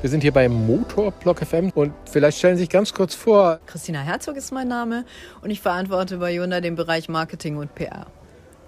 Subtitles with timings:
[0.00, 3.58] Wir sind hier bei Motorblock FM und vielleicht stellen Sie sich ganz kurz vor.
[3.66, 5.04] Christina Herzog ist mein Name
[5.42, 8.06] und ich verantworte bei Hyundai den Bereich Marketing und PR.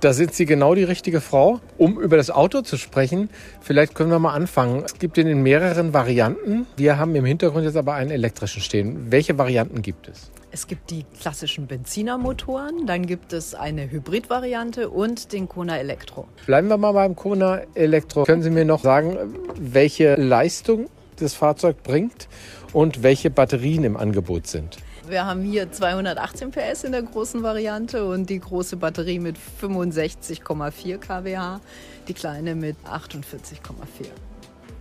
[0.00, 3.30] Da sind Sie genau die richtige Frau, um über das Auto zu sprechen.
[3.60, 4.82] Vielleicht können wir mal anfangen.
[4.84, 6.66] Es gibt ihn in mehreren Varianten.
[6.76, 9.12] Wir haben im Hintergrund jetzt aber einen elektrischen stehen.
[9.12, 10.32] Welche Varianten gibt es?
[10.50, 16.26] Es gibt die klassischen Benzinermotoren, dann gibt es eine Hybridvariante und den Kona Elektro.
[16.46, 18.24] Bleiben wir mal beim Kona Elektro.
[18.24, 19.16] Können Sie mir noch sagen,
[19.56, 20.88] welche Leistung
[21.20, 22.28] das Fahrzeug bringt
[22.72, 24.78] und welche Batterien im Angebot sind?
[25.08, 30.98] Wir haben hier 218 PS in der großen Variante und die große Batterie mit 65,4
[30.98, 31.60] kWh,
[32.06, 34.06] die kleine mit 48,4.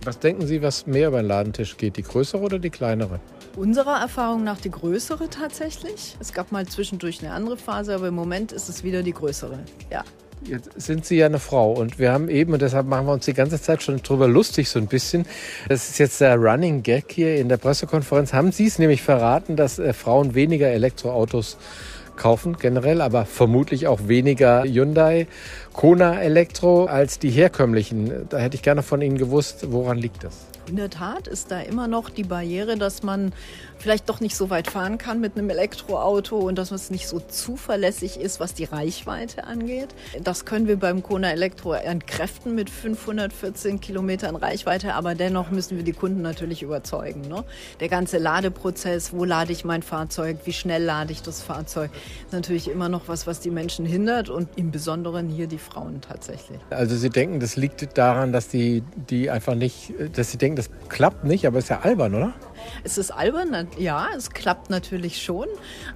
[0.04, 3.20] Was denken Sie, was mehr über den Ladentisch geht, die größere oder die kleinere?
[3.56, 6.16] Unserer Erfahrung nach die größere tatsächlich.
[6.20, 9.58] Es gab mal zwischendurch eine andere Phase, aber im Moment ist es wieder die größere.
[9.90, 10.04] Ja.
[10.42, 13.26] Jetzt sind Sie ja eine Frau und wir haben eben, und deshalb machen wir uns
[13.26, 15.26] die ganze Zeit schon drüber lustig so ein bisschen,
[15.68, 19.56] das ist jetzt der Running Gag hier in der Pressekonferenz, haben Sie es nämlich verraten,
[19.56, 21.58] dass äh, Frauen weniger Elektroautos
[22.16, 25.26] kaufen generell, aber vermutlich auch weniger Hyundai
[25.80, 28.28] Kona Elektro als die herkömmlichen.
[28.28, 30.36] Da hätte ich gerne von Ihnen gewusst, woran liegt das?
[30.66, 33.32] In der Tat ist da immer noch die Barriere, dass man
[33.78, 37.18] vielleicht doch nicht so weit fahren kann mit einem Elektroauto und dass es nicht so
[37.18, 39.88] zuverlässig ist, was die Reichweite angeht.
[40.22, 45.82] Das können wir beim Kona Elektro entkräften mit 514 Kilometern Reichweite, aber dennoch müssen wir
[45.82, 47.22] die Kunden natürlich überzeugen.
[47.22, 47.42] Ne?
[47.80, 51.90] Der ganze Ladeprozess, wo lade ich mein Fahrzeug, wie schnell lade ich das Fahrzeug,
[52.26, 56.00] ist natürlich immer noch was, was die Menschen hindert und im Besonderen hier die Frauen
[56.00, 56.58] tatsächlich.
[56.70, 60.70] Also Sie denken, das liegt daran, dass die, die einfach nicht, dass Sie denken, das
[60.88, 62.32] klappt nicht, aber ist ja albern, oder?
[62.84, 65.46] Es ist albern, ja, es klappt natürlich schon,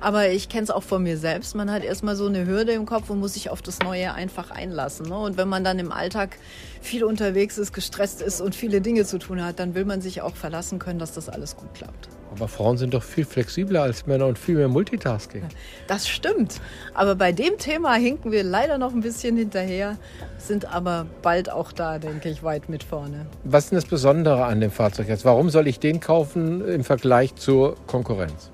[0.01, 1.55] aber ich kenne es auch von mir selbst.
[1.55, 4.51] Man hat erstmal so eine Hürde im Kopf und muss sich auf das Neue einfach
[4.51, 5.09] einlassen.
[5.09, 5.19] Ne?
[5.19, 6.37] Und wenn man dann im Alltag
[6.81, 10.23] viel unterwegs ist, gestresst ist und viele Dinge zu tun hat, dann will man sich
[10.23, 12.09] auch verlassen können, dass das alles gut klappt.
[12.37, 15.45] Aber Frauen sind doch viel flexibler als Männer und viel mehr Multitasking.
[15.87, 16.61] Das stimmt.
[16.93, 19.99] Aber bei dem Thema hinken wir leider noch ein bisschen hinterher,
[20.37, 23.27] sind aber bald auch da, denke ich, weit mit vorne.
[23.45, 25.25] Was ist denn das Besondere an dem Fahrzeug jetzt?
[25.25, 28.51] Warum soll ich den kaufen im Vergleich zur Konkurrenz?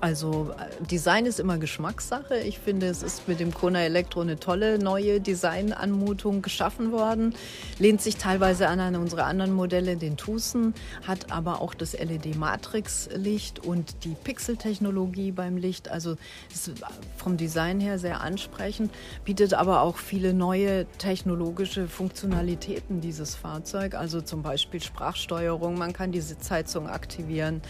[0.00, 2.38] Also äh, Design ist immer Geschmackssache.
[2.38, 7.34] Ich finde, es ist mit dem Kona Elektro eine tolle neue Designanmutung geschaffen worden.
[7.80, 10.72] Lehnt sich teilweise an eine unserer anderen Modelle, den Tucson,
[11.04, 15.88] hat aber auch das LED-Matrix-Licht und die Pixel-Technologie beim Licht.
[15.88, 16.16] Also
[16.52, 16.70] ist
[17.16, 18.92] vom Design her sehr ansprechend,
[19.24, 23.94] bietet aber auch viele neue technologische Funktionalitäten dieses Fahrzeug.
[23.94, 27.62] Also zum Beispiel Sprachsteuerung, man kann die Sitzheizung aktivieren,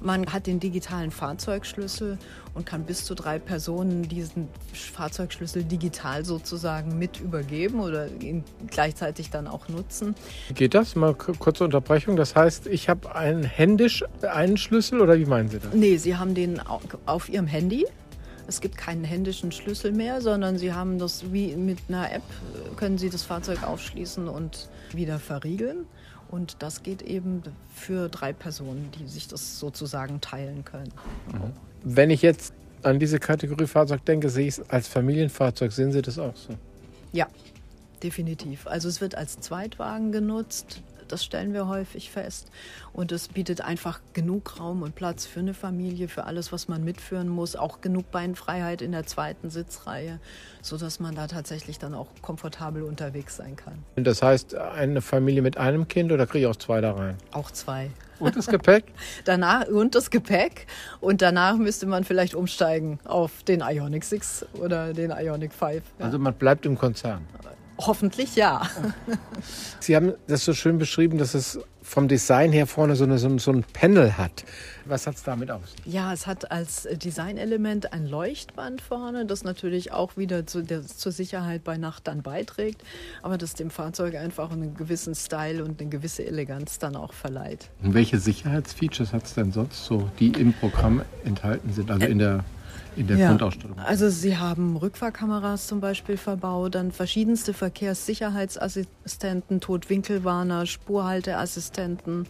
[0.00, 2.18] man hat den digitalen Fahrzeugschlüssel Fahrzeugschlüssel
[2.54, 9.30] und kann bis zu drei Personen diesen Fahrzeugschlüssel digital sozusagen mit übergeben oder ihn gleichzeitig
[9.30, 10.14] dann auch nutzen.
[10.54, 10.96] Geht das?
[10.96, 12.16] Mal kurze Unterbrechung.
[12.16, 15.72] Das heißt, ich habe einen händisch einen Schlüssel oder wie meinen Sie das?
[15.74, 16.60] Nee, Sie haben den
[17.06, 17.86] auf Ihrem Handy.
[18.48, 22.22] Es gibt keinen händischen Schlüssel mehr, sondern Sie haben das wie mit einer App,
[22.76, 25.86] können Sie das Fahrzeug aufschließen und wieder verriegeln.
[26.30, 27.42] Und das geht eben
[27.74, 30.92] für drei Personen, die sich das sozusagen teilen können.
[31.32, 31.52] Mhm.
[31.84, 35.72] Wenn ich jetzt an diese Kategorie Fahrzeug denke, sehe ich es als Familienfahrzeug.
[35.72, 36.54] Sehen Sie das auch so?
[37.12, 37.26] Ja,
[38.02, 38.66] definitiv.
[38.66, 40.82] Also es wird als Zweitwagen genutzt.
[41.08, 42.50] Das stellen wir häufig fest.
[42.92, 46.84] Und es bietet einfach genug Raum und Platz für eine Familie, für alles, was man
[46.84, 47.56] mitführen muss.
[47.56, 50.18] Auch genug Beinfreiheit in der zweiten Sitzreihe,
[50.62, 53.84] sodass man da tatsächlich dann auch komfortabel unterwegs sein kann.
[53.96, 57.16] Das heißt, eine Familie mit einem Kind oder kriege ich auch zwei da rein?
[57.32, 57.90] Auch zwei.
[58.18, 58.84] Und das Gepäck?
[59.24, 60.66] danach, und das Gepäck.
[61.00, 65.82] Und danach müsste man vielleicht umsteigen auf den Ionic 6 oder den Ionic 5.
[65.98, 66.04] Ja.
[66.04, 67.26] Also man bleibt im Konzern.
[67.78, 68.68] Hoffentlich ja.
[69.80, 73.38] Sie haben das so schön beschrieben, dass es vom Design her vorne so, eine, so,
[73.38, 74.44] so ein Panel hat.
[74.86, 75.74] Was hat es damit aus?
[75.84, 81.12] Ja, es hat als Designelement ein Leuchtband vorne, das natürlich auch wieder zu der, zur
[81.12, 82.82] Sicherheit bei Nacht dann beiträgt,
[83.22, 87.70] aber das dem Fahrzeug einfach einen gewissen Style und eine gewisse Eleganz dann auch verleiht.
[87.82, 92.18] Und welche Sicherheitsfeatures hat es denn sonst so, die im Programm enthalten sind, also in
[92.18, 92.44] der
[92.96, 93.28] in der ja.
[93.28, 93.78] Grundausstattung?
[93.78, 102.26] Also Sie haben Rückfahrkameras zum Beispiel verbaut, dann verschiedenste Verkehrssicherheitsassistenten, Totwinkelwarner, Spurhalteassistenten.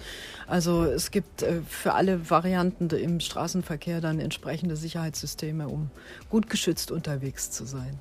[0.47, 5.91] Also es gibt äh, für alle Varianten im Straßenverkehr dann entsprechende Sicherheitssysteme, um
[6.31, 7.99] gut geschützt unterwegs zu sein.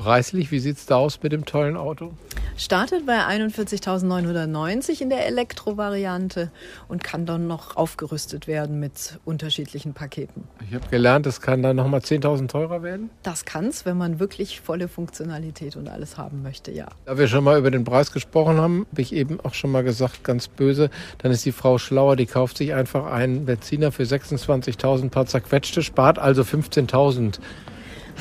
[0.00, 2.12] Preislich, wie sieht es da aus mit dem tollen Auto?
[2.56, 6.50] Startet bei 41.990 in der Elektro-Variante
[6.88, 10.44] und kann dann noch aufgerüstet werden mit unterschiedlichen Paketen.
[10.66, 13.10] Ich habe gelernt, es kann dann nochmal 10.000 teurer werden?
[13.22, 16.88] Das kann es, wenn man wirklich volle Funktionalität und alles haben möchte, ja.
[17.04, 19.84] Da wir schon mal über den Preis gesprochen haben, habe ich eben auch schon mal
[19.84, 20.88] gesagt, ganz böse,
[21.18, 25.82] dann ist die Frau schlauer, die kauft sich einfach einen Benziner für 26.000 paar zerquetschte,
[25.82, 27.38] spart also 15.000.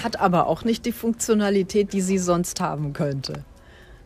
[0.04, 3.44] Hat aber auch nicht die Funktionalität, die sie sonst haben könnte.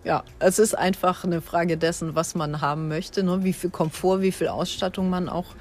[0.05, 3.45] Ja, es ist einfach eine Frage dessen, was man haben möchte, ne?
[3.45, 5.55] wie viel Komfort, wie viel Ausstattung man auch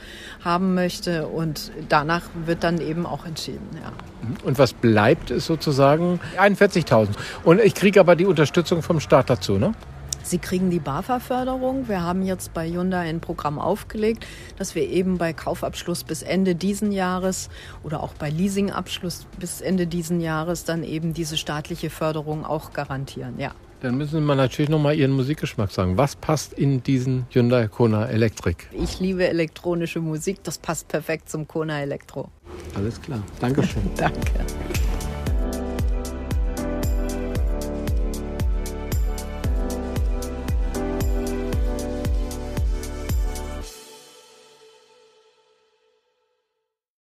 [0.45, 1.29] haben möchte.
[1.29, 3.69] Und danach wird dann eben auch entschieden.
[3.75, 3.93] Ja.
[4.45, 7.11] Und was bleibt, ist sozusagen 41.000.
[7.45, 9.75] Und ich kriege aber die Unterstützung vom Staat dazu, ne?
[10.23, 11.89] Sie kriegen die BAFA-Förderung.
[11.89, 14.27] Wir haben jetzt bei Hyundai ein Programm aufgelegt,
[14.57, 17.49] dass wir eben bei Kaufabschluss bis Ende diesen Jahres
[17.83, 23.39] oder auch bei Leasingabschluss bis Ende diesen Jahres dann eben diese staatliche Förderung auch garantieren.
[23.39, 23.53] Ja.
[23.83, 25.99] Dann müssen wir natürlich nochmal Ihren Musikgeschmack sagen.
[25.99, 28.67] Was passt in diesen Hyundai Kona Electric?
[28.71, 30.45] Ich liebe elektronische Musik.
[30.45, 32.29] Das passt perfekt zum Kona Elektro.
[32.77, 33.25] Alles klar.
[33.41, 33.83] Dankeschön.
[33.97, 34.21] Danke.